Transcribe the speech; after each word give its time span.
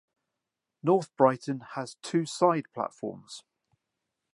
North 0.81 1.15
Brighton 1.15 1.59
has 1.75 1.93
two 2.01 2.25
side 2.25 2.65
platforms. 2.73 3.43